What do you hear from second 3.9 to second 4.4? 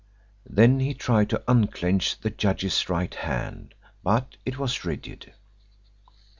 but